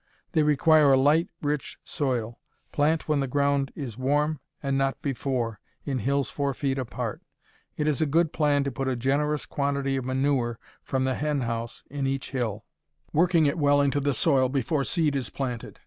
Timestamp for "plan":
8.33-8.63